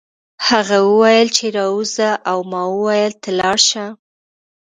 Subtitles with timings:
[0.47, 3.85] هغه وویل چې راوځه او ما وویل ته لاړ شه